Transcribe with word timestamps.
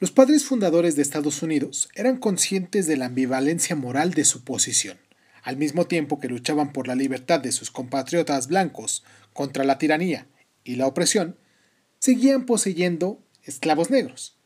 Los 0.00 0.12
padres 0.12 0.46
fundadores 0.46 0.96
de 0.96 1.02
Estados 1.02 1.42
Unidos 1.42 1.90
eran 1.94 2.16
conscientes 2.16 2.86
de 2.86 2.96
la 2.96 3.04
ambivalencia 3.04 3.76
moral 3.76 4.14
de 4.14 4.24
su 4.24 4.44
posición. 4.44 4.96
Al 5.42 5.58
mismo 5.58 5.86
tiempo 5.86 6.18
que 6.18 6.28
luchaban 6.28 6.72
por 6.72 6.88
la 6.88 6.94
libertad 6.94 7.38
de 7.38 7.52
sus 7.52 7.70
compatriotas 7.70 8.48
blancos 8.48 9.04
contra 9.34 9.62
la 9.62 9.76
tiranía 9.76 10.26
y 10.64 10.76
la 10.76 10.86
opresión, 10.86 11.36
seguían 11.98 12.46
poseyendo 12.46 13.22
esclavos 13.42 13.90
negros. 13.90 14.38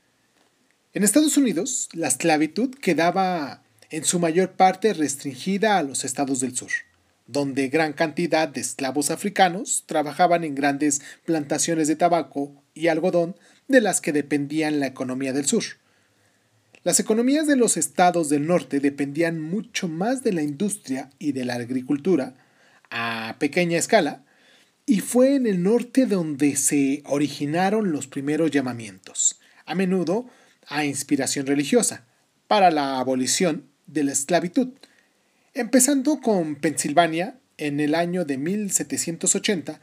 En 0.93 1.04
Estados 1.04 1.37
Unidos, 1.37 1.89
la 1.93 2.09
esclavitud 2.09 2.75
quedaba 2.75 3.62
en 3.91 4.02
su 4.02 4.18
mayor 4.18 4.55
parte 4.55 4.93
restringida 4.93 5.79
a 5.79 5.84
los 5.84 6.05
estados 6.05 6.41
del 6.41 6.57
sur, 6.57 6.73
donde 7.29 7.68
gran 7.68 7.93
cantidad 7.93 8.48
de 8.48 8.61
esclavos 8.61 9.12
africanos 9.12 9.84
trabajaban 9.86 10.43
en 10.43 10.57
grandes 10.57 11.00
plantaciones 11.25 11.86
de 11.86 11.95
tabaco 11.95 12.61
y 12.75 12.89
algodón 12.89 13.36
de 13.69 13.81
las 13.81 14.01
que 14.01 14.12
dependían 14.12 14.81
la 14.81 14.87
economía 14.87 15.33
del 15.33 15.46
sur. 15.46 15.64
Las 16.83 17.01
economías 17.01 17.46
de 17.46 17.57
los 17.57 17.77
estados 17.77 18.29
del 18.29 18.46
norte 18.46 18.79
dependían 18.79 19.41
mucho 19.41 19.89
más 19.89 20.22
de 20.22 20.32
la 20.32 20.43
industria 20.43 21.11
y 21.18 21.32
de 21.32 21.45
la 21.45 21.55
agricultura 21.55 22.35
a 22.91 23.36
pequeña 23.39 23.79
escala, 23.79 24.25
y 24.86 25.00
fue 25.00 25.35
en 25.35 25.46
el 25.46 25.63
norte 25.63 26.05
donde 26.05 26.57
se 26.57 27.03
originaron 27.07 27.91
los 27.91 28.07
primeros 28.07 28.50
llamamientos, 28.50 29.41
a 29.64 29.75
menudo 29.75 30.29
a 30.69 30.85
inspiración 30.85 31.46
religiosa, 31.46 32.05
para 32.47 32.70
la 32.70 32.98
abolición 32.98 33.64
de 33.86 34.05
la 34.05 34.12
esclavitud, 34.12 34.75
empezando 35.55 36.20
con 36.20 36.56
Pensilvania 36.56 37.39
en 37.56 37.81
el 37.81 37.94
año 37.94 38.25
de 38.25 38.36
1780, 38.36 39.81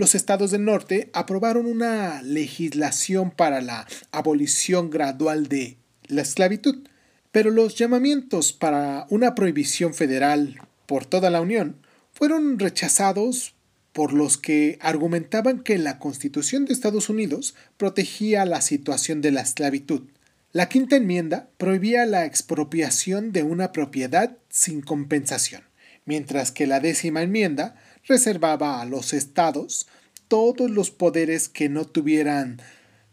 los 0.00 0.14
estados 0.14 0.50
del 0.50 0.64
norte 0.64 1.10
aprobaron 1.12 1.66
una 1.66 2.22
legislación 2.22 3.30
para 3.30 3.60
la 3.60 3.86
abolición 4.12 4.88
gradual 4.88 5.46
de 5.46 5.76
la 6.06 6.22
esclavitud, 6.22 6.88
pero 7.32 7.50
los 7.50 7.74
llamamientos 7.74 8.54
para 8.54 9.06
una 9.10 9.34
prohibición 9.34 9.92
federal 9.92 10.58
por 10.86 11.04
toda 11.04 11.28
la 11.28 11.42
Unión 11.42 11.76
fueron 12.14 12.58
rechazados 12.58 13.54
por 13.92 14.14
los 14.14 14.38
que 14.38 14.78
argumentaban 14.80 15.62
que 15.62 15.76
la 15.76 15.98
Constitución 15.98 16.64
de 16.64 16.72
Estados 16.72 17.10
Unidos 17.10 17.54
protegía 17.76 18.46
la 18.46 18.62
situación 18.62 19.20
de 19.20 19.32
la 19.32 19.42
esclavitud. 19.42 20.08
La 20.52 20.70
quinta 20.70 20.96
enmienda 20.96 21.50
prohibía 21.58 22.06
la 22.06 22.24
expropiación 22.24 23.32
de 23.32 23.42
una 23.42 23.70
propiedad 23.70 24.38
sin 24.48 24.80
compensación, 24.80 25.62
mientras 26.06 26.52
que 26.52 26.66
la 26.66 26.80
décima 26.80 27.22
enmienda 27.22 27.76
reservaba 28.06 28.80
a 28.80 28.84
los 28.84 29.12
estados 29.12 29.86
todos 30.28 30.70
los 30.70 30.90
poderes 30.90 31.48
que 31.48 31.68
no 31.68 31.84
tuvieran 31.84 32.60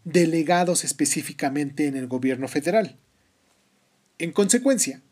delegados 0.04 0.84
específicamente 0.84 1.86
en 1.86 1.96
el 1.96 2.06
gobierno 2.06 2.48
federal. 2.48 2.96
En 4.18 4.32
consecuencia, 4.32 5.02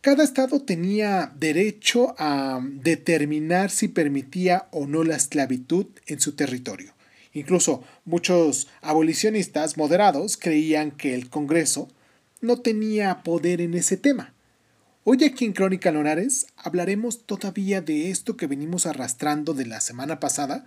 cada 0.00 0.24
estado 0.24 0.62
tenía 0.62 1.32
derecho 1.36 2.14
a 2.18 2.60
determinar 2.62 3.70
si 3.70 3.88
permitía 3.88 4.68
o 4.72 4.86
no 4.86 5.04
la 5.04 5.16
esclavitud 5.16 5.86
en 6.06 6.20
su 6.20 6.32
territorio. 6.32 6.92
Incluso 7.34 7.84
muchos 8.04 8.68
abolicionistas 8.80 9.76
moderados 9.76 10.36
creían 10.36 10.90
que 10.90 11.14
el 11.14 11.30
Congreso 11.30 11.88
no 12.40 12.60
tenía 12.60 13.22
poder 13.22 13.60
en 13.60 13.74
ese 13.74 13.96
tema. 13.96 14.34
Hoy 15.04 15.24
aquí 15.24 15.46
en 15.46 15.52
Crónica 15.52 15.90
Lonares 15.90 16.46
hablaremos 16.56 17.26
todavía 17.26 17.80
de 17.80 18.10
esto 18.10 18.36
que 18.36 18.46
venimos 18.46 18.86
arrastrando 18.86 19.52
de 19.52 19.66
la 19.66 19.80
semana 19.80 20.20
pasada, 20.20 20.64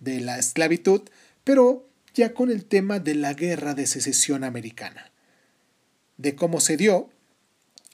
de 0.00 0.20
la 0.20 0.38
esclavitud, 0.38 1.00
pero 1.44 1.88
ya 2.12 2.34
con 2.34 2.50
el 2.50 2.66
tema 2.66 2.98
de 2.98 3.14
la 3.14 3.32
guerra 3.32 3.72
de 3.72 3.86
secesión 3.86 4.44
americana, 4.44 5.12
de 6.18 6.36
cómo 6.36 6.60
se 6.60 6.76
dio 6.76 7.08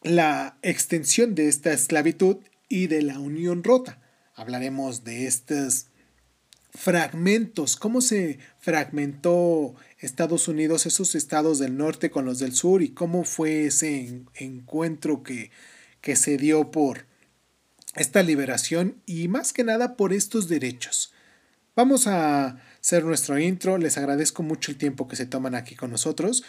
la 0.02 0.58
extensión 0.62 1.36
de 1.36 1.46
esta 1.46 1.72
esclavitud 1.72 2.38
y 2.68 2.88
de 2.88 3.02
la 3.02 3.20
unión 3.20 3.62
rota. 3.62 4.02
Hablaremos 4.34 5.04
de 5.04 5.28
estos 5.28 5.86
fragmentos, 6.72 7.76
cómo 7.76 8.00
se 8.00 8.40
fragmentó 8.58 9.76
Estados 10.00 10.48
Unidos, 10.48 10.84
esos 10.84 11.14
estados 11.14 11.60
del 11.60 11.76
norte 11.76 12.10
con 12.10 12.24
los 12.24 12.40
del 12.40 12.54
sur 12.54 12.82
y 12.82 12.88
cómo 12.88 13.22
fue 13.22 13.66
ese 13.66 14.24
encuentro 14.34 15.22
que, 15.22 15.52
que 16.00 16.16
se 16.16 16.36
dio 16.36 16.70
por 16.70 17.06
esta 17.94 18.22
liberación 18.22 19.02
y 19.06 19.28
más 19.28 19.52
que 19.52 19.64
nada 19.64 19.96
por 19.96 20.12
estos 20.12 20.48
derechos. 20.48 21.12
Vamos 21.74 22.06
a 22.06 22.58
hacer 22.80 23.04
nuestro 23.04 23.38
intro, 23.38 23.76
les 23.78 23.98
agradezco 23.98 24.42
mucho 24.42 24.70
el 24.70 24.78
tiempo 24.78 25.08
que 25.08 25.16
se 25.16 25.26
toman 25.26 25.54
aquí 25.54 25.74
con 25.74 25.90
nosotros. 25.90 26.44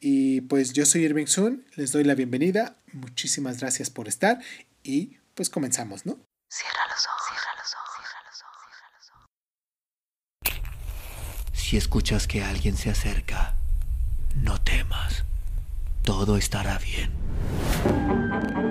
Y 0.00 0.42
pues 0.42 0.72
yo 0.72 0.84
soy 0.84 1.04
Irving 1.04 1.26
Sun, 1.26 1.64
les 1.76 1.92
doy 1.92 2.04
la 2.04 2.14
bienvenida, 2.14 2.76
muchísimas 2.92 3.60
gracias 3.60 3.88
por 3.88 4.08
estar. 4.08 4.40
Y 4.82 5.16
pues 5.34 5.48
comenzamos, 5.48 6.04
¿no? 6.04 6.18
Cierra 6.50 6.80
los 6.90 7.06
ojos, 7.06 7.22
cierra 7.30 7.52
los 7.58 7.74
ojos, 7.74 7.94
cierra 7.96 8.20
los 8.26 8.42
ojos, 8.42 8.68
cierra 8.76 8.90
los 8.98 9.10
ojos. 11.52 11.60
Si 11.60 11.76
escuchas 11.76 12.26
que 12.26 12.42
alguien 12.42 12.76
se 12.76 12.90
acerca, 12.90 13.56
no 14.34 14.60
temas, 14.60 15.24
todo 16.04 16.36
estará 16.36 16.78
bien. 16.78 18.65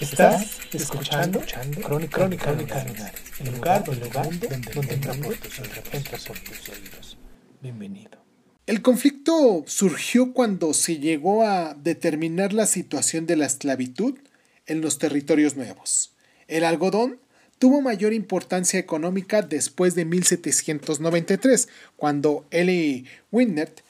Estás 0.00 0.58
escuchando, 0.72 1.40
Crónica, 1.82 2.18
Crónica, 2.18 2.44
Crónica 2.44 3.12
el 3.40 3.52
lugar, 3.54 3.84
el 3.88 4.00
lugar 4.00 4.24
donde, 4.24 4.48
donde, 4.74 4.96
donde 4.96 5.36
tus 5.36 6.68
oídos. 6.68 7.18
Bienvenido. 7.62 8.18
El 8.66 8.82
conflicto 8.82 9.64
surgió 9.66 10.32
cuando 10.32 10.74
se 10.74 10.98
llegó 10.98 11.44
a 11.44 11.74
determinar 11.74 12.52
la 12.52 12.66
situación 12.66 13.26
de 13.26 13.36
la 13.36 13.46
esclavitud 13.46 14.18
en 14.66 14.80
los 14.80 14.98
territorios 14.98 15.56
nuevos. 15.56 16.14
El 16.48 16.64
algodón 16.64 17.20
tuvo 17.58 17.80
mayor 17.80 18.12
importancia 18.12 18.80
económica 18.80 19.42
después 19.42 19.94
de 19.94 20.04
1793, 20.04 21.68
cuando 21.96 22.46
Eli 22.50 23.06
Winnert 23.30 23.80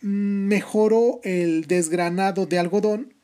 mm, 0.00 0.46
mejoró 0.46 1.20
el 1.24 1.66
desgranado 1.66 2.46
de 2.46 2.58
algodón 2.58 3.19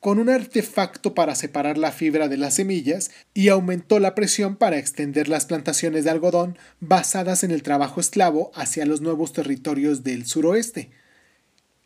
con 0.00 0.18
un 0.18 0.28
artefacto 0.28 1.14
para 1.14 1.34
separar 1.34 1.76
la 1.76 1.92
fibra 1.92 2.28
de 2.28 2.36
las 2.36 2.54
semillas 2.54 3.10
y 3.34 3.48
aumentó 3.48 3.98
la 3.98 4.14
presión 4.14 4.56
para 4.56 4.78
extender 4.78 5.28
las 5.28 5.46
plantaciones 5.46 6.04
de 6.04 6.10
algodón 6.10 6.56
basadas 6.80 7.42
en 7.42 7.50
el 7.50 7.62
trabajo 7.62 8.00
esclavo 8.00 8.50
hacia 8.54 8.86
los 8.86 9.00
nuevos 9.00 9.32
territorios 9.32 10.04
del 10.04 10.26
suroeste. 10.26 10.90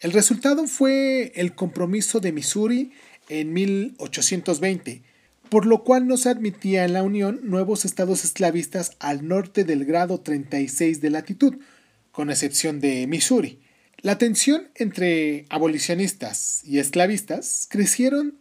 El 0.00 0.12
resultado 0.12 0.66
fue 0.66 1.32
el 1.36 1.54
compromiso 1.54 2.20
de 2.20 2.32
Missouri 2.32 2.92
en 3.28 3.52
1820, 3.52 5.02
por 5.48 5.64
lo 5.64 5.84
cual 5.84 6.06
no 6.06 6.16
se 6.16 6.28
admitía 6.28 6.84
en 6.84 6.92
la 6.92 7.02
Unión 7.02 7.40
nuevos 7.44 7.84
estados 7.84 8.24
esclavistas 8.24 8.96
al 8.98 9.26
norte 9.26 9.64
del 9.64 9.84
grado 9.84 10.20
36 10.20 11.00
de 11.00 11.10
latitud, 11.10 11.54
con 12.10 12.30
excepción 12.30 12.80
de 12.80 13.06
Missouri. 13.06 13.60
La 14.02 14.18
tensión 14.18 14.68
entre 14.74 15.46
abolicionistas 15.48 16.62
y 16.64 16.80
esclavistas 16.80 17.68
crecieron 17.70 18.34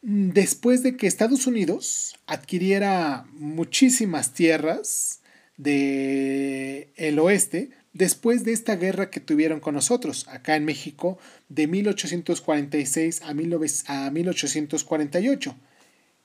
después 0.00 0.82
de 0.82 0.96
que 0.96 1.06
Estados 1.06 1.46
Unidos 1.46 2.16
adquiriera 2.26 3.26
muchísimas 3.32 4.32
tierras 4.32 5.20
del 5.58 6.88
el 6.96 7.18
oeste 7.18 7.70
después 7.92 8.44
de 8.44 8.54
esta 8.54 8.76
guerra 8.76 9.10
que 9.10 9.20
tuvieron 9.20 9.60
con 9.60 9.74
nosotros 9.74 10.26
acá 10.28 10.56
en 10.56 10.64
México 10.64 11.18
de 11.50 11.66
1846 11.66 13.20
a, 13.22 13.28
a 13.28 14.10
1848. 14.10 15.56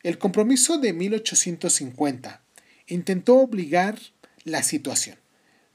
El 0.04 0.18
compromiso 0.18 0.78
de 0.78 0.94
1850 0.94 2.42
intentó 2.88 3.40
obligar 3.40 4.00
la 4.46 4.64
situación, 4.64 5.18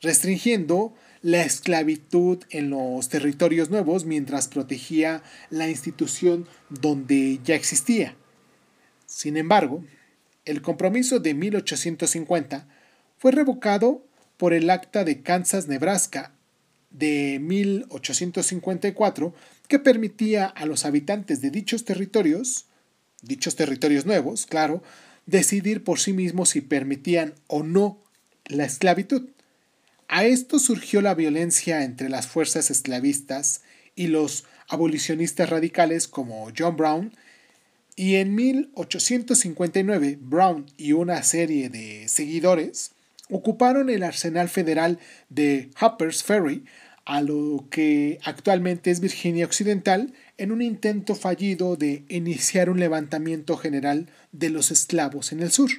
restringiendo 0.00 0.94
la 1.23 1.43
esclavitud 1.43 2.38
en 2.50 2.70
los 2.70 3.09
territorios 3.09 3.70
nuevos 3.70 4.05
mientras 4.05 4.49
protegía 4.49 5.23
la 5.50 5.69
institución 5.69 6.47
donde 6.69 7.41
ya 7.44 7.55
existía. 7.55 8.15
Sin 9.06 9.37
embargo, 9.37 9.85
el 10.44 10.62
compromiso 10.62 11.19
de 11.19 11.35
1850 11.35 12.69
fue 13.19 13.32
revocado 13.32 14.05
por 14.37 14.53
el 14.55 14.70
Acta 14.70 15.05
de 15.05 15.23
Kansas-Nebraska 15.23 16.32
de 16.91 17.38
1854 17.41 19.35
que 19.67 19.79
permitía 19.79 20.47
a 20.47 20.64
los 20.64 20.85
habitantes 20.85 21.41
de 21.43 21.50
dichos 21.50 21.85
territorios, 21.85 22.67
dichos 23.23 23.56
territorios 23.56 24.06
nuevos, 24.06 24.47
claro, 24.47 24.82
decidir 25.26 25.85
por 25.85 26.00
sí 26.00 26.12
mismos 26.14 26.50
si 26.50 26.62
permitían 26.62 27.35
o 27.47 27.62
no 27.62 27.99
la 28.47 28.64
esclavitud. 28.64 29.29
A 30.08 30.25
esto 30.25 30.58
surgió 30.58 31.02
la 31.02 31.14
violencia 31.14 31.84
entre 31.84 32.08
las 32.08 32.26
fuerzas 32.26 32.70
esclavistas 32.70 33.60
y 33.94 34.06
los 34.06 34.46
abolicionistas 34.66 35.50
radicales 35.50 36.08
como 36.08 36.50
John 36.56 36.76
Brown, 36.76 37.12
y 37.94 38.14
en 38.14 38.34
1859 38.34 40.19
Brown 40.20 40.66
y 40.78 40.93
una 40.93 41.22
serie 41.25 41.69
de 41.69 42.08
seguidores 42.08 42.93
ocuparon 43.28 43.90
el 43.90 44.02
arsenal 44.02 44.49
federal 44.49 44.99
de 45.28 45.69
Harper's 45.76 46.22
Ferry, 46.22 46.64
a 47.04 47.20
lo 47.20 47.66
que 47.70 48.19
actualmente 48.25 48.90
es 48.90 49.00
Virginia 49.00 49.44
Occidental, 49.44 50.14
en 50.38 50.52
un 50.52 50.62
intento 50.62 51.16
fallido 51.16 51.76
de 51.76 52.04
iniciar 52.08 52.70
un 52.70 52.81
levantamiento 52.81 53.56
general 53.56 54.08
de 54.32 54.50
los 54.50 54.70
esclavos 54.70 55.32
en 55.32 55.40
el 55.40 55.50
sur. 55.50 55.70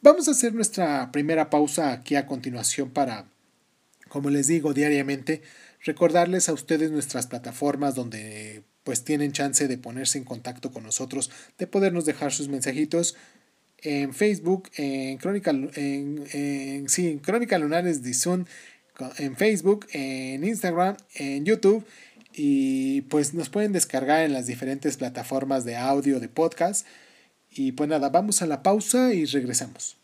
Vamos 0.00 0.28
a 0.28 0.30
hacer 0.30 0.54
nuestra 0.54 1.10
primera 1.10 1.50
pausa 1.50 1.90
aquí 1.90 2.14
a 2.14 2.24
continuación 2.24 2.90
para, 2.90 3.26
como 4.08 4.30
les 4.30 4.46
digo 4.46 4.72
diariamente, 4.72 5.42
recordarles 5.84 6.48
a 6.48 6.52
ustedes 6.52 6.92
nuestras 6.92 7.26
plataformas 7.26 7.96
donde 7.96 8.62
pues 8.84 9.02
tienen 9.02 9.32
chance 9.32 9.66
de 9.66 9.76
ponerse 9.76 10.16
en 10.16 10.24
contacto 10.24 10.70
con 10.70 10.84
nosotros, 10.84 11.32
de 11.58 11.66
podernos 11.66 12.04
dejar 12.04 12.32
sus 12.32 12.48
mensajitos 12.48 13.16
en 13.78 14.14
Facebook, 14.14 14.70
en 14.76 15.18
Crónica, 15.18 15.50
en, 15.50 16.24
en, 16.32 16.88
sí, 16.88 17.08
en 17.08 17.18
Crónica 17.18 17.58
Lunares 17.58 18.02
de 18.04 18.14
Zoom, 18.14 18.44
en 19.18 19.36
Facebook, 19.36 19.86
en 19.92 20.44
Instagram, 20.44 20.96
en 21.16 21.44
YouTube 21.44 21.84
y 22.32 23.00
pues 23.02 23.34
nos 23.34 23.48
pueden 23.48 23.72
descargar 23.72 24.24
en 24.24 24.32
las 24.32 24.46
diferentes 24.46 24.96
plataformas 24.96 25.64
de 25.64 25.76
audio, 25.76 26.20
de 26.20 26.28
podcast. 26.28 26.86
Y 27.50 27.72
pues 27.72 27.88
nada, 27.88 28.10
vamos 28.10 28.42
a 28.42 28.46
la 28.46 28.62
pausa 28.62 29.12
y 29.14 29.24
regresamos. 29.24 29.96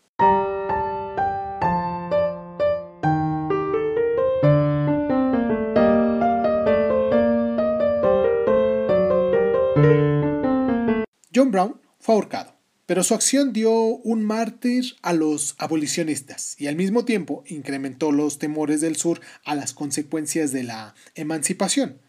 John 11.35 11.51
Brown 11.51 11.81
fue 11.99 12.15
ahorcado, 12.15 12.55
pero 12.85 13.03
su 13.03 13.13
acción 13.13 13.51
dio 13.51 13.71
un 13.73 14.23
mártir 14.23 14.95
a 15.01 15.11
los 15.11 15.55
abolicionistas 15.57 16.55
y 16.59 16.67
al 16.67 16.77
mismo 16.77 17.03
tiempo 17.03 17.43
incrementó 17.47 18.13
los 18.13 18.39
temores 18.39 18.79
del 18.79 18.95
sur 18.95 19.19
a 19.43 19.53
las 19.53 19.73
consecuencias 19.73 20.53
de 20.53 20.63
la 20.63 20.95
emancipación. 21.15 21.99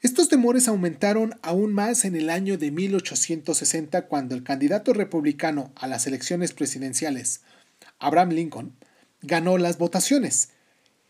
Estos 0.00 0.28
temores 0.28 0.68
aumentaron 0.68 1.34
aún 1.42 1.72
más 1.72 2.04
en 2.04 2.14
el 2.14 2.30
año 2.30 2.56
de 2.56 2.70
1860 2.70 4.06
cuando 4.06 4.36
el 4.36 4.44
candidato 4.44 4.92
republicano 4.92 5.72
a 5.74 5.88
las 5.88 6.06
elecciones 6.06 6.52
presidenciales, 6.52 7.40
Abraham 7.98 8.30
Lincoln, 8.30 8.76
ganó 9.22 9.58
las 9.58 9.76
votaciones. 9.76 10.50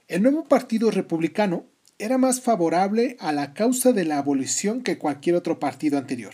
El 0.08 0.23
nuevo 0.23 0.49
partido 0.49 0.90
republicano 0.90 1.67
era 1.99 2.17
más 2.17 2.40
favorable 2.40 3.19
a 3.20 3.31
la 3.32 3.52
causa 3.52 3.93
de 3.93 4.06
la 4.06 4.17
abolición 4.17 4.82
que 4.82 4.96
cualquier 4.96 5.37
otro 5.37 5.58
partido 5.58 5.99
anterior, 5.99 6.32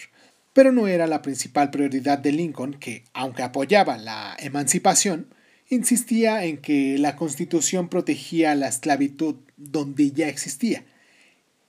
pero 0.53 0.71
no 0.71 0.87
era 0.87 1.09
la 1.09 1.23
principal 1.23 1.73
prioridad 1.73 2.19
de 2.19 2.31
Lincoln 2.31 2.75
que, 2.75 3.03
aunque 3.15 3.43
apoyaba 3.43 3.99
la 3.99 4.37
emancipación, 4.39 5.27
insistía 5.71 6.45
en 6.45 6.59
que 6.59 6.99
la 6.99 7.17
constitución 7.17 7.89
protegía 7.89 8.55
la 8.55 8.69
esclavitud 8.69 9.35
donde 9.57 10.13
ya 10.13 10.29
existía 10.29 10.85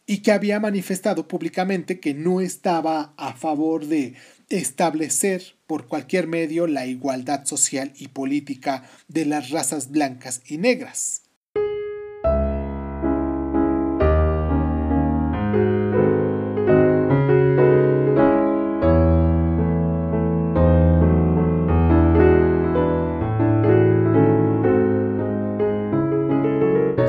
y 0.08 0.18
que 0.20 0.32
había 0.32 0.60
manifestado 0.60 1.28
públicamente 1.28 2.00
que 2.00 2.14
no 2.14 2.42
estaba 2.42 3.14
a 3.18 3.34
favor 3.34 3.88
de 3.88 4.14
establecer 4.50 5.56
por 5.66 5.88
cualquier 5.88 6.28
medio 6.28 6.68
la 6.68 6.86
igualdad 6.86 7.46
social 7.46 7.92
y 7.98 8.10
política 8.10 8.84
de 9.08 9.26
las 9.26 9.50
razas 9.50 9.90
blancas 9.90 10.42
y 10.46 10.58
negras. 10.58 11.24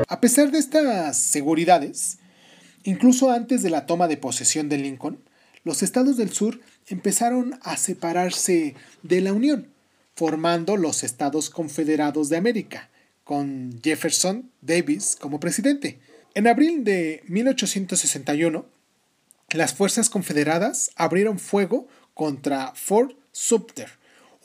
A 0.09 0.19
pesar 0.19 0.51
de 0.51 0.57
estas 0.57 1.15
seguridades, 1.15 2.17
Incluso 2.87 3.31
antes 3.31 3.63
de 3.63 3.69
la 3.69 3.85
toma 3.85 4.07
de 4.07 4.15
posesión 4.15 4.69
de 4.69 4.77
Lincoln, 4.77 5.19
los 5.65 5.83
estados 5.83 6.15
del 6.15 6.31
sur 6.31 6.61
empezaron 6.87 7.59
a 7.61 7.75
separarse 7.75 8.75
de 9.03 9.19
la 9.19 9.33
Unión, 9.33 9.67
formando 10.15 10.77
los 10.77 11.03
Estados 11.03 11.49
Confederados 11.49 12.29
de 12.29 12.37
América, 12.37 12.89
con 13.25 13.77
Jefferson 13.83 14.49
Davis 14.61 15.17
como 15.19 15.41
presidente. 15.41 15.99
En 16.33 16.47
abril 16.47 16.85
de 16.85 17.23
1861, 17.27 18.65
las 19.49 19.73
fuerzas 19.73 20.09
confederadas 20.09 20.91
abrieron 20.95 21.39
fuego 21.39 21.89
contra 22.13 22.71
Fort 22.73 23.17
Sumter, 23.33 23.89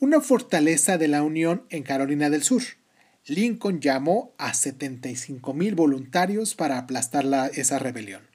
una 0.01 0.21
fortaleza 0.21 0.99
de 0.99 1.07
la 1.07 1.23
Unión 1.23 1.63
en 1.71 1.85
Carolina 1.85 2.29
del 2.29 2.43
Sur. 2.43 2.63
Lincoln 3.25 3.81
llamó 3.81 4.33
a 4.37 4.53
75 4.53 5.55
mil 5.55 5.77
voluntarios 5.77 6.57
para 6.57 6.79
aplastar 6.79 7.25
esa 7.55 7.79
rebelión. 7.79 8.32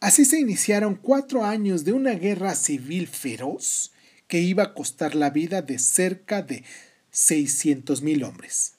Así 0.00 0.24
se 0.24 0.40
iniciaron 0.40 0.94
cuatro 0.94 1.44
años 1.44 1.84
de 1.84 1.92
una 1.92 2.12
guerra 2.12 2.54
civil 2.54 3.06
feroz 3.06 3.92
que 4.28 4.40
iba 4.40 4.62
a 4.62 4.72
costar 4.72 5.14
la 5.14 5.28
vida 5.28 5.60
de 5.60 5.78
cerca 5.78 6.40
de 6.40 6.64
600.000 7.12 8.26
hombres. 8.26 8.76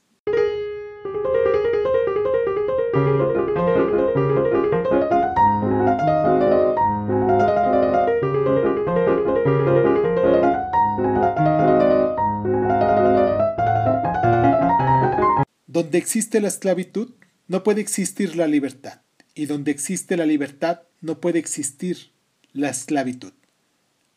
Donde 15.68 16.00
existe 16.00 16.41
la 16.41 16.47
esclavitud, 16.47 17.13
no 17.47 17.62
puede 17.62 17.81
existir 17.81 18.35
la 18.35 18.47
libertad 18.47 19.01
y 19.35 19.45
donde 19.45 19.69
existe 19.69 20.18
la 20.18 20.25
libertad 20.25 20.81
no 21.01 21.19
puede 21.19 21.39
existir 21.39 22.12
la 22.53 22.69
esclavitud. 22.69 23.33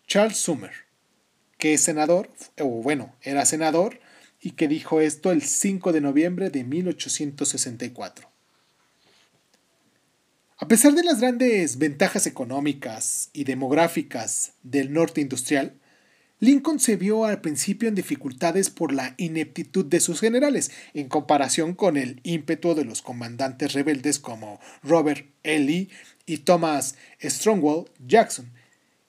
Charles 0.06 0.36
Summer, 0.36 0.72
que 1.58 1.74
es 1.74 1.82
senador, 1.82 2.30
o 2.60 2.66
bueno, 2.66 3.14
era 3.22 3.44
senador, 3.46 4.00
y 4.40 4.52
que 4.52 4.68
dijo 4.68 5.00
esto 5.00 5.32
el 5.32 5.42
5 5.42 5.92
de 5.92 6.00
noviembre 6.02 6.50
de 6.50 6.64
1864. 6.64 8.28
A 10.58 10.68
pesar 10.68 10.92
de 10.94 11.02
las 11.02 11.20
grandes 11.20 11.78
ventajas 11.78 12.26
económicas 12.26 13.30
y 13.32 13.44
demográficas 13.44 14.52
del 14.62 14.92
norte 14.92 15.20
industrial, 15.20 15.74
Lincoln 16.40 16.80
se 16.80 16.96
vio 16.96 17.24
al 17.24 17.40
principio 17.40 17.88
en 17.88 17.94
dificultades 17.94 18.68
por 18.68 18.92
la 18.92 19.14
ineptitud 19.16 19.84
de 19.84 20.00
sus 20.00 20.20
generales, 20.20 20.70
en 20.92 21.08
comparación 21.08 21.74
con 21.74 21.96
el 21.96 22.20
ímpetu 22.22 22.74
de 22.74 22.84
los 22.84 23.02
comandantes 23.02 23.72
rebeldes 23.72 24.18
como 24.18 24.60
Robert 24.82 25.26
E. 25.42 25.58
Lee 25.60 25.90
y 26.26 26.38
Thomas 26.38 26.96
Strongwell 27.22 27.84
Jackson. 28.06 28.50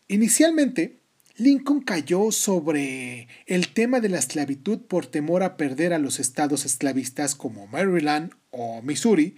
Inicialmente, 0.08 1.00
Lincoln 1.38 1.82
cayó 1.82 2.32
sobre 2.32 3.28
el 3.46 3.68
tema 3.70 4.00
de 4.00 4.08
la 4.08 4.20
esclavitud 4.20 4.80
por 4.80 5.06
temor 5.08 5.44
a 5.44 5.58
perder 5.58 5.92
a 5.92 6.00
los 6.00 6.20
estados 6.20 6.64
esclavistas 6.64 7.36
como 7.36 7.68
Maryland 7.68 8.32
o 8.52 8.82
Missouri, 8.82 9.36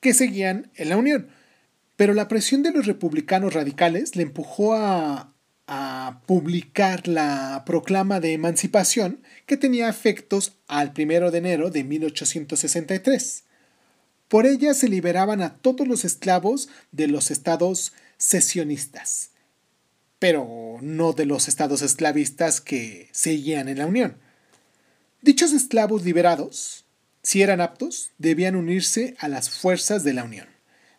que 0.00 0.14
seguían 0.14 0.70
en 0.76 0.90
la 0.90 0.96
Unión. 0.96 1.28
Pero 1.96 2.14
la 2.14 2.28
presión 2.28 2.62
de 2.62 2.70
los 2.70 2.86
republicanos 2.86 3.52
radicales 3.52 4.14
le 4.14 4.22
empujó 4.22 4.74
a 4.74 5.29
a 5.72 6.20
publicar 6.26 7.06
la 7.06 7.62
proclama 7.64 8.18
de 8.18 8.32
emancipación 8.32 9.22
que 9.46 9.56
tenía 9.56 9.88
efectos 9.88 10.56
al 10.66 10.92
1 10.98 11.30
de 11.30 11.38
enero 11.38 11.70
de 11.70 11.84
1863. 11.84 13.44
Por 14.26 14.46
ella 14.46 14.74
se 14.74 14.88
liberaban 14.88 15.40
a 15.42 15.54
todos 15.58 15.86
los 15.86 16.04
esclavos 16.04 16.68
de 16.90 17.06
los 17.06 17.30
estados 17.30 17.92
sesionistas, 18.18 19.30
pero 20.18 20.78
no 20.80 21.12
de 21.12 21.26
los 21.26 21.46
estados 21.46 21.82
esclavistas 21.82 22.60
que 22.60 23.08
seguían 23.12 23.68
en 23.68 23.78
la 23.78 23.86
Unión. 23.86 24.16
Dichos 25.22 25.52
esclavos 25.52 26.04
liberados, 26.04 26.84
si 27.22 27.42
eran 27.42 27.60
aptos, 27.60 28.10
debían 28.18 28.56
unirse 28.56 29.14
a 29.20 29.28
las 29.28 29.50
fuerzas 29.50 30.02
de 30.02 30.14
la 30.14 30.24
Unión. 30.24 30.48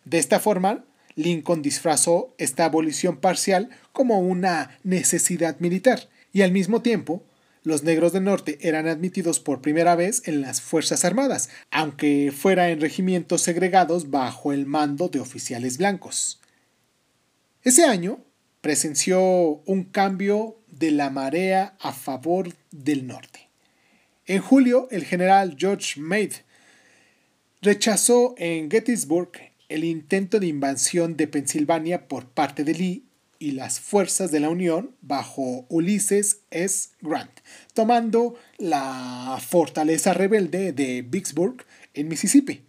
De 0.06 0.18
esta 0.18 0.40
forma, 0.40 0.86
Lincoln 1.14 1.62
disfrazó 1.62 2.34
esta 2.38 2.64
abolición 2.64 3.18
parcial 3.18 3.70
como 3.92 4.20
una 4.20 4.78
necesidad 4.82 5.58
militar 5.60 6.08
y 6.32 6.42
al 6.42 6.52
mismo 6.52 6.82
tiempo 6.82 7.22
los 7.64 7.84
negros 7.84 8.12
del 8.12 8.24
norte 8.24 8.58
eran 8.60 8.88
admitidos 8.88 9.38
por 9.38 9.60
primera 9.60 9.94
vez 9.94 10.26
en 10.26 10.40
las 10.40 10.60
Fuerzas 10.60 11.04
Armadas, 11.04 11.48
aunque 11.70 12.32
fuera 12.36 12.70
en 12.70 12.80
regimientos 12.80 13.42
segregados 13.42 14.10
bajo 14.10 14.52
el 14.52 14.66
mando 14.66 15.08
de 15.08 15.20
oficiales 15.20 15.78
blancos. 15.78 16.40
Ese 17.62 17.84
año 17.84 18.18
presenció 18.60 19.20
un 19.20 19.84
cambio 19.84 20.58
de 20.68 20.90
la 20.90 21.10
marea 21.10 21.76
a 21.80 21.92
favor 21.92 22.52
del 22.72 23.06
norte. 23.06 23.48
En 24.26 24.40
julio, 24.40 24.88
el 24.90 25.04
general 25.04 25.56
George 25.56 26.00
Meade 26.00 26.44
rechazó 27.60 28.34
en 28.38 28.70
Gettysburg 28.70 29.51
el 29.72 29.84
intento 29.84 30.38
de 30.38 30.46
invasión 30.46 31.16
de 31.16 31.26
Pensilvania 31.26 32.06
por 32.06 32.26
parte 32.26 32.62
de 32.62 32.74
Lee 32.74 33.04
y 33.38 33.52
las 33.52 33.80
fuerzas 33.80 34.30
de 34.30 34.38
la 34.38 34.50
Unión 34.50 34.94
bajo 35.00 35.64
Ulysses 35.70 36.42
S. 36.50 36.90
Grant, 37.00 37.30
tomando 37.72 38.34
la 38.58 39.40
fortaleza 39.44 40.12
rebelde 40.12 40.72
de 40.72 41.00
Vicksburg 41.00 41.64
en 41.94 42.08
Mississippi. 42.08 42.64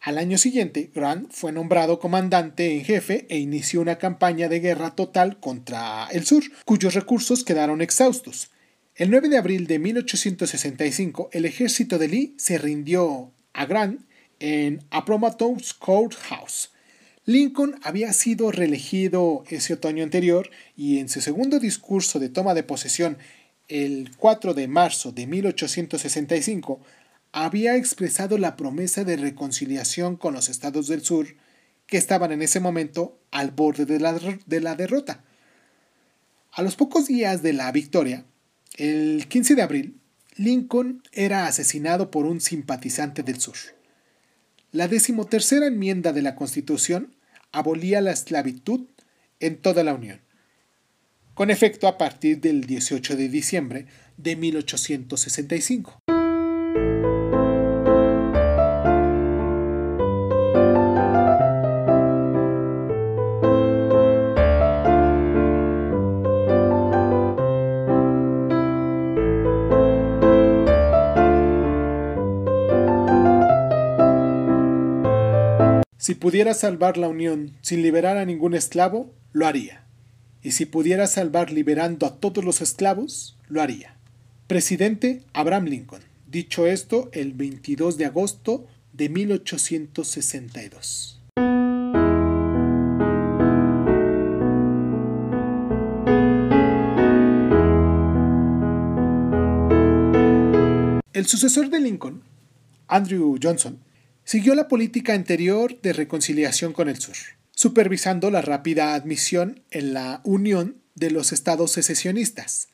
Al 0.00 0.18
año 0.18 0.36
siguiente, 0.36 0.90
Grant 0.92 1.30
fue 1.30 1.52
nombrado 1.52 2.00
comandante 2.00 2.74
en 2.74 2.84
jefe 2.84 3.26
e 3.30 3.38
inició 3.38 3.80
una 3.80 3.96
campaña 3.96 4.48
de 4.48 4.58
guerra 4.58 4.96
total 4.96 5.38
contra 5.38 6.08
el 6.10 6.26
sur, 6.26 6.42
cuyos 6.64 6.94
recursos 6.94 7.44
quedaron 7.44 7.80
exhaustos. 7.80 8.50
El 8.96 9.10
9 9.10 9.28
de 9.28 9.38
abril 9.38 9.66
de 9.68 9.78
1865, 9.78 11.30
el 11.32 11.44
ejército 11.44 11.96
de 11.98 12.08
Lee 12.08 12.34
se 12.38 12.58
rindió 12.58 13.32
a 13.52 13.66
Grant 13.66 14.02
en 14.40 14.84
Appomattox 14.90 15.74
Courthouse. 15.74 16.70
Lincoln 17.26 17.80
había 17.82 18.12
sido 18.12 18.50
reelegido 18.50 19.44
ese 19.48 19.74
otoño 19.74 20.04
anterior 20.04 20.50
y 20.76 20.98
en 20.98 21.08
su 21.08 21.20
segundo 21.20 21.58
discurso 21.58 22.18
de 22.18 22.28
toma 22.28 22.54
de 22.54 22.62
posesión 22.62 23.16
el 23.68 24.10
4 24.18 24.52
de 24.52 24.68
marzo 24.68 25.10
de 25.12 25.26
1865 25.26 26.80
había 27.32 27.76
expresado 27.76 28.38
la 28.38 28.56
promesa 28.56 29.04
de 29.04 29.16
reconciliación 29.16 30.16
con 30.16 30.34
los 30.34 30.48
estados 30.48 30.86
del 30.86 31.02
sur 31.02 31.26
que 31.86 31.96
estaban 31.96 32.30
en 32.30 32.42
ese 32.42 32.60
momento 32.60 33.18
al 33.30 33.50
borde 33.50 33.86
de 33.86 34.00
la, 34.00 34.12
de 34.12 34.60
la 34.60 34.76
derrota. 34.76 35.24
A 36.52 36.62
los 36.62 36.76
pocos 36.76 37.06
días 37.06 37.42
de 37.42 37.52
la 37.52 37.72
victoria, 37.72 38.24
el 38.76 39.26
15 39.28 39.56
de 39.56 39.62
abril, 39.62 40.00
Lincoln 40.36 41.02
era 41.12 41.46
asesinado 41.46 42.10
por 42.10 42.26
un 42.26 42.40
simpatizante 42.40 43.22
del 43.22 43.40
sur. 43.40 43.56
La 44.74 44.88
decimotercera 44.88 45.68
enmienda 45.68 46.12
de 46.12 46.20
la 46.20 46.34
Constitución 46.34 47.14
abolía 47.52 48.00
la 48.00 48.10
esclavitud 48.10 48.88
en 49.38 49.62
toda 49.62 49.84
la 49.84 49.94
Unión, 49.94 50.20
con 51.34 51.52
efecto 51.52 51.86
a 51.86 51.96
partir 51.96 52.40
del 52.40 52.62
18 52.62 53.14
de 53.14 53.28
diciembre 53.28 53.86
de 54.16 54.34
1865. 54.34 56.00
Si 76.04 76.14
pudiera 76.14 76.52
salvar 76.52 76.98
la 76.98 77.08
Unión 77.08 77.56
sin 77.62 77.80
liberar 77.80 78.18
a 78.18 78.26
ningún 78.26 78.52
esclavo, 78.52 79.14
lo 79.32 79.46
haría. 79.46 79.86
Y 80.42 80.50
si 80.50 80.66
pudiera 80.66 81.06
salvar 81.06 81.50
liberando 81.50 82.04
a 82.04 82.16
todos 82.16 82.44
los 82.44 82.60
esclavos, 82.60 83.38
lo 83.48 83.62
haría. 83.62 83.96
Presidente 84.46 85.22
Abraham 85.32 85.64
Lincoln. 85.64 86.02
Dicho 86.26 86.66
esto, 86.66 87.08
el 87.14 87.32
22 87.32 87.96
de 87.96 88.04
agosto 88.04 88.66
de 88.92 89.08
1862. 89.08 91.22
El 101.14 101.24
sucesor 101.24 101.70
de 101.70 101.80
Lincoln, 101.80 102.22
Andrew 102.88 103.38
Johnson, 103.42 103.78
Siguió 104.24 104.54
la 104.54 104.68
política 104.68 105.12
anterior 105.12 105.78
de 105.82 105.92
reconciliación 105.92 106.72
con 106.72 106.88
el 106.88 106.98
sur, 106.98 107.14
supervisando 107.54 108.30
la 108.30 108.40
rápida 108.40 108.94
admisión 108.94 109.62
en 109.70 109.92
la 109.92 110.22
Unión 110.24 110.80
de 110.94 111.10
los 111.10 111.32
estados 111.32 111.72
secesionistas. 111.72 112.68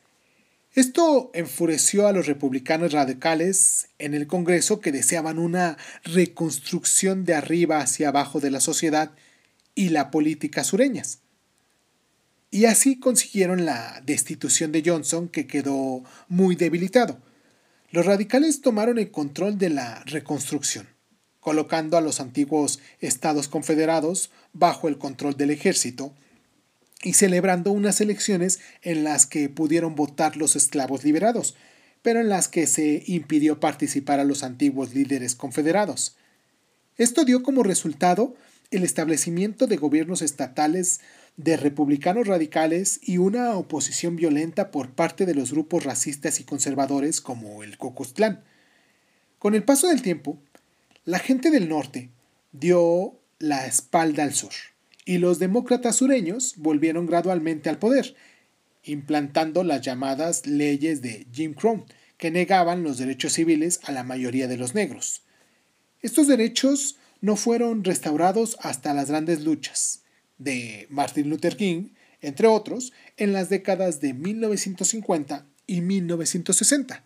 Esto 0.77 1.33
enfureció 1.35 2.07
a 2.07 2.13
los 2.13 2.27
republicanos 2.27 2.93
radicales 2.93 3.89
en 3.99 4.15
el 4.15 4.29
Congreso 4.29 4.81
que 4.81 4.93
deseaban 4.93 5.41
una 5.41 5.77
reconstrucción 6.05 7.25
de 7.25 7.35
arriba 7.35 7.81
hacia 7.81 8.11
abajo 8.11 8.39
de 8.39 8.53
la 8.53 8.61
sociedad 8.61 9.11
y 9.75 9.89
la 9.89 10.13
política 10.13 10.63
sureñas. 10.63 11.19
Y 12.53 12.67
así 12.67 13.01
consiguieron 13.01 13.65
la 13.65 14.01
destitución 14.07 14.71
de 14.71 14.85
Johnson 14.87 15.29
que 15.29 15.49
quedó 15.49 16.05
muy 16.29 16.55
debilitado. 16.55 17.19
Los 17.91 18.07
radicales 18.07 18.61
tomaron 18.61 19.01
el 19.01 19.11
control 19.11 19.59
de 19.59 19.71
la 19.71 20.05
reconstrucción 20.05 21.00
colocando 21.51 21.97
a 21.97 22.01
los 22.01 22.21
antiguos 22.21 22.79
estados 23.01 23.49
confederados 23.49 24.31
bajo 24.53 24.87
el 24.87 24.99
control 24.99 25.37
del 25.37 25.51
ejército 25.51 26.15
y 27.03 27.15
celebrando 27.15 27.73
unas 27.73 28.01
elecciones 28.01 28.61
en 28.83 29.03
las 29.03 29.27
que 29.27 29.49
pudieron 29.49 29.97
votar 29.97 30.37
los 30.37 30.55
esclavos 30.55 31.03
liberados, 31.03 31.57
pero 32.03 32.21
en 32.21 32.29
las 32.29 32.47
que 32.47 32.69
se 32.69 33.03
impidió 33.05 33.59
participar 33.59 34.21
a 34.21 34.25
los 34.25 34.45
antiguos 34.45 34.95
líderes 34.95 35.35
confederados. 35.35 36.15
Esto 36.97 37.25
dio 37.25 37.43
como 37.43 37.65
resultado 37.65 38.37
el 38.71 38.85
establecimiento 38.85 39.67
de 39.67 39.77
gobiernos 39.77 40.23
estatales 40.23 41.01
de 41.37 41.57
republicanos 41.57 42.29
radicales 42.29 43.01
y 43.03 43.19
una 43.19 43.57
oposición 43.57 44.15
violenta 44.15 44.71
por 44.71 44.91
parte 44.91 45.27
de 45.27 45.35
los 45.35 45.51
grupos 45.51 45.83
racistas 45.83 46.39
y 46.39 46.45
conservadores 46.45 47.21
como 47.21 47.65
el 47.65 47.77
Ku 47.77 47.93
Con 49.41 49.57
el 49.57 49.65
paso 49.65 49.89
del 49.89 50.01
tiempo, 50.01 50.41
la 51.05 51.19
gente 51.19 51.51
del 51.51 51.69
norte 51.69 52.11
dio 52.53 53.21
la 53.39 53.67
espalda 53.67 54.23
al 54.23 54.35
sur 54.35 54.53
y 55.05 55.19
los 55.19 55.39
demócratas 55.39 55.97
sureños 55.97 56.55
volvieron 56.57 57.07
gradualmente 57.07 57.69
al 57.69 57.79
poder, 57.79 58.15
implantando 58.85 59.65
las 59.65 59.81
llamadas 59.81 60.47
leyes 60.47 61.03
de 61.03 61.27
Jim 61.33 61.55
Crow, 61.55 61.85
que 62.17 62.31
negaban 62.31 62.83
los 62.83 62.99
derechos 62.99 63.33
civiles 63.33 63.81
a 63.85 63.93
la 63.93 64.05
mayoría 64.05 64.47
de 64.47 64.57
los 64.57 64.75
negros. 64.75 65.23
Estos 66.03 66.29
derechos 66.29 66.99
no 67.21 67.37
fueron 67.37 67.83
restaurados 67.83 68.57
hasta 68.61 68.95
las 68.95 69.09
grandes 69.09 69.43
luchas 69.43 70.03
de 70.39 70.87
Martin 70.91 71.29
Luther 71.29 71.57
King, 71.57 71.91
entre 72.21 72.47
otros, 72.47 72.93
en 73.17 73.33
las 73.33 73.49
décadas 73.49 74.01
de 74.01 74.15
1950 74.15 75.47
y 75.67 75.81
1960. 75.81 77.05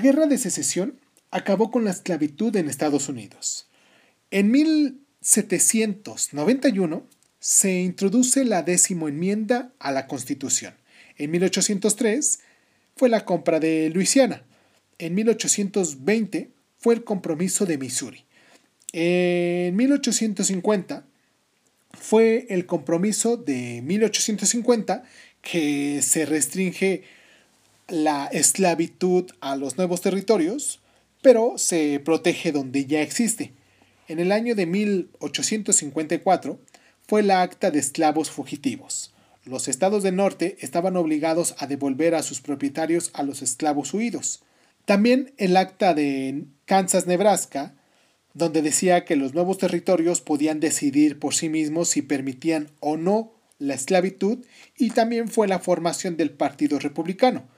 Guerra 0.00 0.26
de 0.26 0.38
secesión 0.38 0.98
acabó 1.30 1.70
con 1.70 1.84
la 1.84 1.92
esclavitud 1.92 2.56
en 2.56 2.68
Estados 2.68 3.08
Unidos. 3.08 3.68
En 4.30 4.50
1791 4.50 7.06
se 7.38 7.80
introduce 7.80 8.44
la 8.44 8.62
décimo 8.62 9.08
enmienda 9.08 9.72
a 9.78 9.92
la 9.92 10.06
Constitución. 10.06 10.74
En 11.16 11.30
1803 11.30 12.40
fue 12.96 13.08
la 13.08 13.24
compra 13.24 13.58
de 13.60 13.88
Luisiana. 13.90 14.42
En 14.98 15.14
1820 15.14 16.50
fue 16.78 16.94
el 16.94 17.04
compromiso 17.04 17.64
de 17.66 17.78
Missouri. 17.78 18.24
En 18.92 19.76
1850 19.76 21.06
fue 21.92 22.46
el 22.50 22.66
compromiso 22.66 23.36
de 23.36 23.82
1850 23.82 25.04
que 25.42 26.02
se 26.02 26.26
restringe 26.26 27.04
la 27.90 28.26
esclavitud 28.26 29.30
a 29.40 29.56
los 29.56 29.76
nuevos 29.76 30.00
territorios, 30.00 30.80
pero 31.22 31.58
se 31.58 32.00
protege 32.04 32.52
donde 32.52 32.86
ya 32.86 33.02
existe. 33.02 33.52
En 34.08 34.18
el 34.18 34.32
año 34.32 34.54
de 34.54 34.66
1854 34.66 36.60
fue 37.06 37.22
la 37.22 37.42
acta 37.42 37.70
de 37.70 37.78
esclavos 37.78 38.30
fugitivos. 38.30 39.12
Los 39.44 39.68
estados 39.68 40.02
del 40.02 40.16
norte 40.16 40.56
estaban 40.60 40.96
obligados 40.96 41.54
a 41.58 41.66
devolver 41.66 42.14
a 42.14 42.22
sus 42.22 42.40
propietarios 42.40 43.10
a 43.14 43.22
los 43.22 43.42
esclavos 43.42 43.92
huidos. 43.94 44.42
También 44.84 45.32
el 45.38 45.56
acta 45.56 45.94
de 45.94 46.44
Kansas-Nebraska, 46.66 47.74
donde 48.34 48.62
decía 48.62 49.04
que 49.04 49.16
los 49.16 49.34
nuevos 49.34 49.58
territorios 49.58 50.20
podían 50.20 50.60
decidir 50.60 51.18
por 51.18 51.34
sí 51.34 51.48
mismos 51.48 51.88
si 51.88 52.02
permitían 52.02 52.70
o 52.80 52.96
no 52.96 53.32
la 53.58 53.74
esclavitud, 53.74 54.44
y 54.76 54.90
también 54.90 55.28
fue 55.28 55.48
la 55.48 55.58
formación 55.58 56.16
del 56.16 56.30
Partido 56.30 56.78
Republicano, 56.78 57.48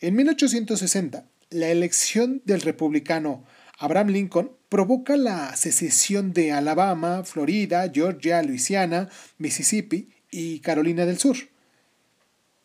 en 0.00 0.16
1860, 0.16 1.26
la 1.50 1.68
elección 1.68 2.42
del 2.44 2.62
republicano 2.62 3.44
Abraham 3.78 4.08
Lincoln 4.08 4.52
provoca 4.68 5.16
la 5.16 5.54
secesión 5.56 6.32
de 6.32 6.52
Alabama, 6.52 7.24
Florida, 7.24 7.90
Georgia, 7.92 8.42
Luisiana, 8.42 9.08
Mississippi 9.38 10.08
y 10.30 10.60
Carolina 10.60 11.06
del 11.06 11.18
Sur. 11.18 11.36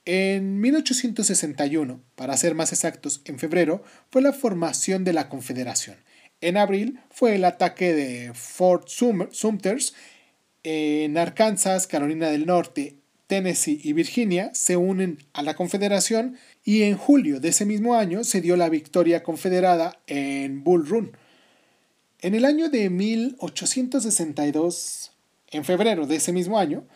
En 0.05 0.59
1861, 0.59 2.01
para 2.15 2.35
ser 2.37 2.55
más 2.55 2.73
exactos, 2.73 3.21
en 3.25 3.37
febrero, 3.37 3.83
fue 4.09 4.21
la 4.21 4.33
formación 4.33 5.03
de 5.03 5.13
la 5.13 5.29
Confederación. 5.29 5.97
En 6.41 6.57
abril 6.57 6.99
fue 7.11 7.35
el 7.35 7.45
ataque 7.45 7.93
de 7.93 8.33
Fort 8.33 8.87
Sumters. 8.87 9.93
En 10.63 11.17
Arkansas, 11.17 11.85
Carolina 11.85 12.29
del 12.29 12.45
Norte, 12.45 12.98
Tennessee 13.29 13.79
y 13.83 13.93
Virginia 13.93 14.49
se 14.55 14.75
unen 14.75 15.19
a 15.33 15.43
la 15.43 15.53
Confederación 15.53 16.39
y 16.65 16.81
en 16.81 16.97
julio 16.97 17.39
de 17.39 17.49
ese 17.49 17.63
mismo 17.63 17.93
año 17.93 18.23
se 18.23 18.41
dio 18.41 18.57
la 18.57 18.69
victoria 18.69 19.21
confederada 19.21 19.99
en 20.07 20.63
Bull 20.63 20.87
Run. 20.87 21.15
En 22.21 22.33
el 22.33 22.43
año 22.43 22.69
de 22.69 22.89
1862, 22.89 25.11
en 25.51 25.63
febrero 25.63 26.07
de 26.07 26.15
ese 26.15 26.33
mismo 26.33 26.57
año, 26.57 26.87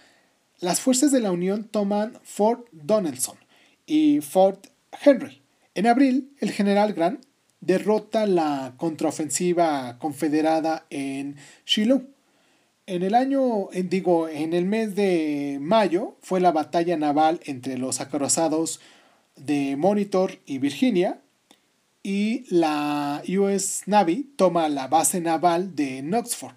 las 0.59 0.81
fuerzas 0.81 1.11
de 1.11 1.19
la 1.19 1.31
Unión 1.31 1.65
toman 1.65 2.17
Fort 2.23 2.67
Donelson 2.71 3.37
y 3.85 4.21
Fort 4.21 4.69
Henry. 5.05 5.43
En 5.75 5.85
abril, 5.85 6.31
el 6.39 6.49
general 6.49 6.93
Grant 6.93 7.23
derrota 7.61 8.25
la 8.25 8.73
contraofensiva 8.77 9.99
confederada 9.99 10.87
en 10.89 11.35
Shiloh. 11.63 12.07
En 12.85 13.01
el 13.01 13.15
año, 13.15 13.69
digo, 13.71 14.27
en 14.27 14.53
el 14.53 14.65
mes 14.65 14.93
de 14.93 15.57
mayo 15.61 16.17
fue 16.21 16.41
la 16.41 16.51
batalla 16.51 16.97
naval 16.97 17.39
entre 17.45 17.77
los 17.77 18.01
acorazados 18.01 18.81
de 19.37 19.77
Monitor 19.77 20.39
y 20.45 20.57
Virginia 20.57 21.21
y 22.03 22.43
la 22.53 23.23
US 23.39 23.83
Navy 23.85 24.33
toma 24.35 24.67
la 24.67 24.89
base 24.89 25.21
naval 25.21 25.77
de 25.77 26.01
Knoxford. 26.01 26.55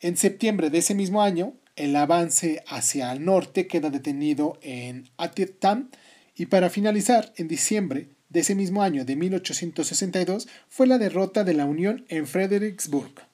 En 0.00 0.16
septiembre 0.16 0.68
de 0.68 0.78
ese 0.78 0.96
mismo 0.96 1.22
año, 1.22 1.54
el 1.76 1.94
avance 1.94 2.64
hacia 2.66 3.12
el 3.12 3.24
norte 3.24 3.68
queda 3.68 3.88
detenido 3.88 4.58
en 4.62 5.10
Antietam 5.16 5.90
y 6.34 6.46
para 6.46 6.70
finalizar, 6.70 7.32
en 7.36 7.46
diciembre 7.46 8.08
de 8.30 8.40
ese 8.40 8.56
mismo 8.56 8.82
año 8.82 9.04
de 9.04 9.14
1862 9.14 10.48
fue 10.68 10.88
la 10.88 10.98
derrota 10.98 11.44
de 11.44 11.54
la 11.54 11.66
Unión 11.66 12.04
en 12.08 12.26
Fredericksburg. 12.26 13.31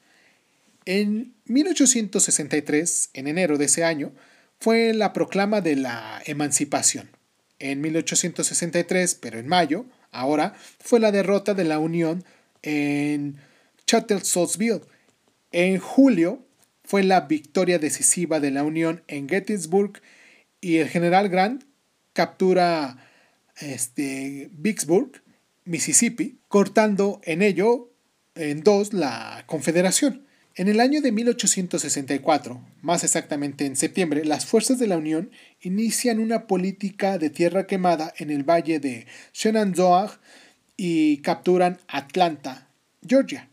En 0.90 1.35
1863, 1.45 3.11
en 3.12 3.26
enero 3.26 3.59
de 3.59 3.66
ese 3.66 3.85
año, 3.85 4.14
fue 4.59 4.95
la 4.95 5.12
proclama 5.12 5.61
de 5.61 5.76
la 5.76 6.23
emancipación. 6.25 7.11
En 7.59 7.83
1863, 7.83 9.16
pero 9.16 9.38
en 9.38 9.49
mayo, 9.49 9.85
ahora, 10.12 10.54
fue 10.80 10.99
la 10.99 11.12
derrota 11.12 11.52
de 11.52 11.64
la 11.64 11.78
Unión 11.78 12.25
en 12.62 13.37
Chancellorsville. 13.87 14.80
En 15.52 15.76
julio 15.78 16.47
fue 16.85 17.02
la 17.02 17.21
victoria 17.21 17.78
decisiva 17.78 18.40
de 18.40 18.50
la 18.50 18.64
Unión 18.64 19.02
en 19.09 19.28
Gettysburg 19.28 20.00
y 20.62 20.78
el 20.78 20.88
general 20.88 21.28
Grant 21.28 21.64
captura 22.14 22.97
este, 23.61 24.49
Vicksburg, 24.52 25.23
Mississippi, 25.66 26.38
cortando 26.49 27.21
en 27.25 27.42
ello 27.42 27.92
en 28.35 28.62
dos 28.62 28.95
la 28.95 29.45
Confederación. 29.47 30.27
En 30.59 30.67
el 30.67 30.81
año 30.81 31.00
de 31.00 31.12
1864, 31.12 32.61
más 32.83 33.05
exactamente 33.05 33.65
en 33.65 33.77
septiembre, 33.77 34.25
las 34.25 34.45
fuerzas 34.45 34.81
de 34.81 34.88
la 34.88 34.97
Unión 34.97 35.31
inician 35.61 36.19
una 36.19 36.49
política 36.49 37.17
de 37.17 37.31
tierra 37.31 37.69
quemada 37.69 38.12
en 38.17 38.33
el 38.33 38.43
valle 38.43 38.81
de 38.81 39.07
Shenandoah 39.33 40.19
y 40.77 41.19
capturan 41.19 41.79
Atlanta, 41.87 42.67
Georgia. 43.07 43.49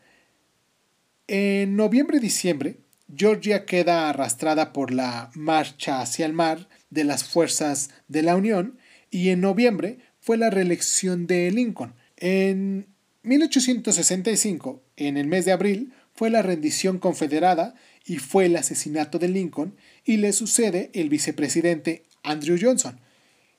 En 1.28 1.76
noviembre-diciembre, 1.76 2.78
Georgia 3.16 3.66
queda 3.66 4.10
arrastrada 4.10 4.74
por 4.74 4.92
la 4.92 5.30
marcha 5.36 6.02
hacia 6.02 6.26
el 6.26 6.34
mar 6.34 6.68
de 6.90 7.04
las 7.04 7.24
fuerzas 7.24 7.92
de 8.08 8.24
la 8.24 8.36
Unión 8.36 8.80
y 9.12 9.30
en 9.30 9.42
noviembre 9.42 10.00
fue 10.20 10.38
la 10.38 10.50
reelección 10.50 11.28
de 11.28 11.52
Lincoln. 11.52 11.94
En 12.18 12.88
1865, 13.22 14.82
en 14.98 15.18
el 15.18 15.28
mes 15.28 15.46
de 15.46 15.52
abril, 15.52 15.94
fue 16.16 16.30
la 16.30 16.42
rendición 16.42 16.98
confederada 16.98 17.76
y 18.06 18.18
fue 18.18 18.46
el 18.46 18.56
asesinato 18.56 19.20
de 19.20 19.28
Lincoln 19.28 19.76
y 20.04 20.18
le 20.18 20.32
sucede 20.34 20.90
el 20.94 21.10
vicepresidente 21.10 22.04
Andrew 22.24 22.58
Johnson. 22.60 23.00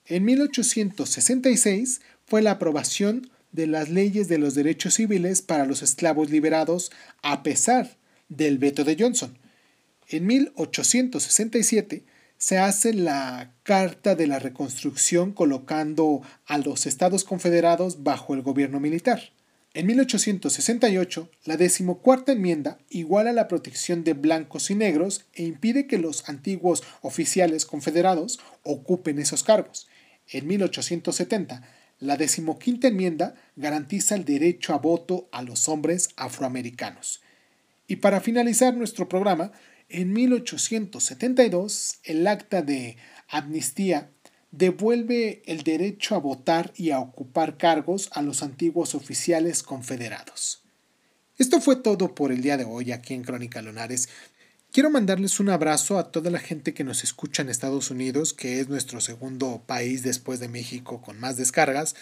En 0.07 0.25
1866 0.25 2.01
fue 2.25 2.43
la 2.43 2.53
aprobación 2.53 3.31
de 3.53 3.67
las 3.67 3.91
leyes 3.91 4.29
de 4.29 4.39
los 4.39 4.55
derechos 4.55 4.95
civiles 4.95 5.43
para 5.43 5.67
los 5.67 5.83
esclavos 5.83 6.31
liberados 6.31 6.91
a 7.23 7.43
pesar 7.43 7.97
del 8.29 8.59
veto 8.59 8.85
de 8.85 8.97
Johnson. 8.99 9.37
En 10.09 10.27
1867 10.27 12.05
se 12.39 12.59
hace 12.59 12.93
la 12.93 13.53
Carta 13.63 14.15
de 14.15 14.27
la 14.27 14.39
Reconstrucción 14.39 15.33
colocando 15.33 16.23
a 16.47 16.59
los 16.59 16.87
Estados 16.87 17.25
Confederados 17.25 18.03
bajo 18.03 18.35
el 18.35 18.43
gobierno 18.43 18.79
militar. 18.79 19.33
En 19.77 19.85
1868, 19.89 21.29
la 21.45 21.59
decimocuarta 21.59 22.33
enmienda 22.33 22.79
iguala 22.89 23.35
la 23.35 23.47
protección 23.47 24.05
de 24.05 24.15
blancos 24.15 24.71
y 24.71 24.75
negros 24.75 25.27
e 25.35 25.43
impide 25.43 25.87
que 25.87 25.99
los 25.99 26.27
antiguos 26.31 26.83
oficiales 27.03 27.67
confederados 27.67 28.41
ocupen 28.63 29.19
esos 29.19 29.45
cargos. 29.45 29.87
En 30.31 30.47
1870, 30.47 31.61
la 31.99 32.17
decimoquinta 32.17 32.89
enmienda 32.89 33.35
garantiza 33.55 34.15
el 34.15 34.25
derecho 34.25 34.73
a 34.73 34.79
voto 34.79 35.29
a 35.31 35.43
los 35.43 35.69
hombres 35.69 36.09
afroamericanos. 36.17 37.21
Y 37.87 37.97
para 37.97 38.23
finalizar 38.23 38.75
nuestro 38.75 39.11
programa, 39.11 39.53
en 39.91 40.15
1872, 40.15 41.99
el 42.03 42.27
acta 42.27 42.63
de 42.63 42.97
amnistía 43.29 44.09
devuelve 44.57 45.43
el 45.47 45.63
derecho 45.63 46.15
a 46.15 46.19
votar 46.19 46.73
y 46.77 46.91
a 46.91 47.01
ocupar 47.01 47.59
cargos 47.59 48.09
a 48.13 48.23
los 48.23 48.43
antiguos 48.43 48.95
oficiales 48.95 49.63
confederados. 49.63 50.63
Esto 51.39 51.61
fue 51.61 51.77
todo 51.77 52.15
por 52.15 52.33
el 52.33 52.41
día 52.41 52.57
de 52.57 52.65
hoy 52.65 52.93
aquí 52.93 53.13
en 53.13 53.23
Crónica 53.23 53.61
Lunares. 53.61 54.09
Quiero 54.73 54.91
mandarles 54.91 55.41
un 55.41 55.51
abrazo 55.51 55.99
a 55.99 56.11
toda 56.11 56.31
la 56.31 56.39
gente 56.39 56.73
que 56.73 56.85
nos 56.85 57.05
escucha 57.05 57.43
en 57.43 57.51
Estados 57.51 57.91
Unidos, 57.91 58.33
que 58.33 58.61
es 58.61 58.69
nuestro 58.69 59.01
segundo 59.01 59.63
país 59.67 60.03
después 60.03 60.41
de 60.41 60.49
México 60.49 61.03
con 61.03 61.21
más 61.21 61.37
descargas. 61.37 61.95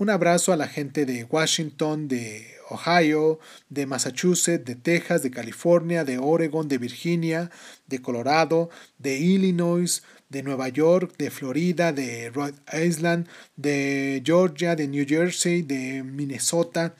Un 0.00 0.10
abrazo 0.10 0.52
a 0.52 0.56
la 0.56 0.68
gente 0.68 1.06
de 1.06 1.24
Washington, 1.24 2.06
de 2.06 2.46
Ohio, 2.70 3.40
de 3.68 3.84
Massachusetts, 3.84 4.64
de 4.64 4.76
Texas, 4.76 5.24
de 5.24 5.32
California, 5.32 6.04
de 6.04 6.18
Oregon, 6.18 6.68
de 6.68 6.78
Virginia, 6.78 7.50
de 7.88 8.00
Colorado, 8.00 8.70
de 8.98 9.18
Illinois, 9.18 10.04
de 10.28 10.44
Nueva 10.44 10.68
York, 10.68 11.16
de 11.18 11.32
Florida, 11.32 11.92
de 11.92 12.30
Rhode 12.30 12.54
Island, 12.72 13.26
de 13.56 14.22
Georgia, 14.24 14.76
de 14.76 14.86
New 14.86 15.04
Jersey, 15.04 15.62
de 15.62 16.04
Minnesota, 16.04 16.94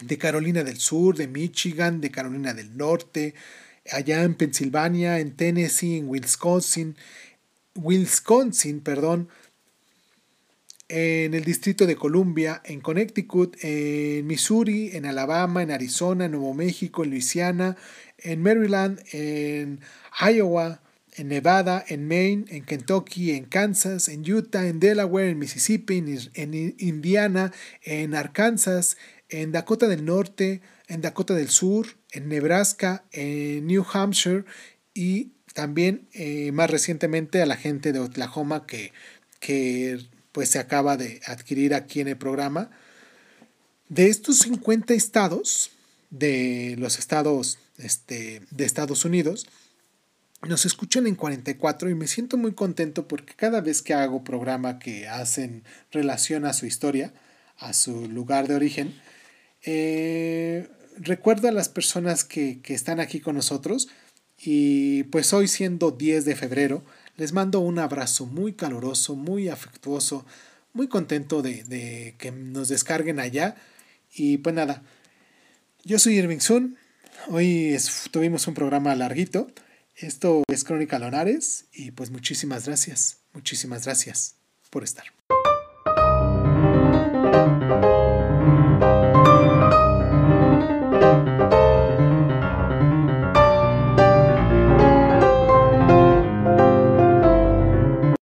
de 0.00 0.16
Carolina 0.16 0.62
del 0.62 0.76
Sur, 0.76 1.16
de 1.16 1.26
Michigan, 1.26 2.00
de 2.00 2.12
Carolina 2.12 2.54
del 2.54 2.76
Norte, 2.76 3.34
allá 3.90 4.22
en 4.22 4.36
Pensilvania, 4.36 5.18
en 5.18 5.34
Tennessee, 5.34 5.96
en 5.96 6.08
Wisconsin, 6.08 6.94
Wisconsin, 7.74 8.80
perdón, 8.80 9.28
en 10.88 11.34
el 11.34 11.44
Distrito 11.44 11.86
de 11.86 11.96
Columbia, 11.96 12.62
en 12.64 12.80
Connecticut, 12.80 13.56
en 13.62 14.26
Missouri, 14.26 14.90
en 14.92 15.06
Alabama, 15.06 15.62
en 15.62 15.70
Arizona, 15.70 16.26
en 16.26 16.32
Nuevo 16.32 16.54
México, 16.54 17.02
en 17.02 17.10
Luisiana, 17.10 17.76
en 18.18 18.42
Maryland, 18.42 19.00
en 19.12 19.80
Iowa, 20.20 20.80
en 21.16 21.28
Nevada, 21.28 21.84
en 21.88 22.06
Maine, 22.06 22.44
en 22.48 22.64
Kentucky, 22.64 23.32
en 23.32 23.46
Kansas, 23.46 24.08
en 24.08 24.30
Utah, 24.30 24.66
en 24.66 24.78
Delaware, 24.78 25.30
en 25.30 25.38
Mississippi, 25.38 25.98
en, 26.34 26.74
Indiana, 26.78 27.52
en 27.82 28.14
Arkansas, 28.14 28.96
en 29.28 29.50
Dakota 29.50 29.88
del 29.88 30.04
Norte, 30.04 30.60
en 30.88 31.00
Dakota 31.00 31.34
del 31.34 31.48
Sur, 31.48 31.86
en 32.12 32.28
Nebraska, 32.28 33.04
en 33.12 33.66
New 33.66 33.84
Hampshire 33.92 34.44
y 34.94 35.32
también 35.54 36.06
eh, 36.12 36.52
más 36.52 36.70
recientemente 36.70 37.42
a 37.42 37.46
la 37.46 37.56
gente 37.56 37.92
de 37.92 37.98
Oklahoma 37.98 38.66
que, 38.66 38.92
que 39.40 39.98
pues 40.36 40.50
se 40.50 40.58
acaba 40.58 40.98
de 40.98 41.22
adquirir 41.24 41.72
aquí 41.72 42.00
en 42.00 42.08
el 42.08 42.18
programa. 42.18 42.68
De 43.88 44.10
estos 44.10 44.40
50 44.40 44.92
estados, 44.92 45.70
de 46.10 46.74
los 46.78 46.98
estados 46.98 47.58
este, 47.78 48.42
de 48.50 48.66
Estados 48.66 49.06
Unidos, 49.06 49.46
nos 50.46 50.66
escuchan 50.66 51.06
en 51.06 51.14
44 51.14 51.88
y 51.88 51.94
me 51.94 52.06
siento 52.06 52.36
muy 52.36 52.52
contento 52.52 53.08
porque 53.08 53.32
cada 53.34 53.62
vez 53.62 53.80
que 53.80 53.94
hago 53.94 54.24
programa 54.24 54.78
que 54.78 55.08
hacen 55.08 55.64
relación 55.90 56.44
a 56.44 56.52
su 56.52 56.66
historia, 56.66 57.14
a 57.56 57.72
su 57.72 58.06
lugar 58.06 58.46
de 58.46 58.56
origen, 58.56 58.94
eh, 59.62 60.68
recuerdo 60.98 61.48
a 61.48 61.52
las 61.52 61.70
personas 61.70 62.24
que, 62.24 62.60
que 62.60 62.74
están 62.74 63.00
aquí 63.00 63.20
con 63.20 63.36
nosotros 63.36 63.88
y 64.38 65.04
pues 65.04 65.32
hoy 65.32 65.48
siendo 65.48 65.92
10 65.92 66.26
de 66.26 66.36
febrero, 66.36 66.84
les 67.16 67.32
mando 67.32 67.60
un 67.60 67.78
abrazo 67.78 68.26
muy 68.26 68.52
caluroso, 68.52 69.16
muy 69.16 69.48
afectuoso, 69.48 70.26
muy 70.72 70.88
contento 70.88 71.42
de, 71.42 72.14
que 72.18 72.30
nos 72.30 72.68
descarguen 72.68 73.20
allá. 73.20 73.56
Y 74.14 74.38
pues 74.38 74.54
nada, 74.54 74.82
yo 75.84 75.98
soy 75.98 76.18
Irving 76.18 76.40
Sun. 76.40 76.76
Hoy 77.28 77.76
tuvimos 78.10 78.46
un 78.46 78.54
programa 78.54 78.94
larguito. 78.94 79.48
Esto 79.96 80.42
es 80.48 80.64
Crónica 80.64 80.98
Lonares 80.98 81.64
y 81.72 81.90
pues 81.90 82.10
muchísimas 82.10 82.66
gracias, 82.66 83.18
muchísimas 83.32 83.86
gracias 83.86 84.34
por 84.70 84.84
estar. 84.84 85.15